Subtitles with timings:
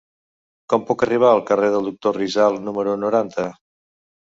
[0.73, 3.49] Com puc arribar al carrer del Doctor Rizal número noranta?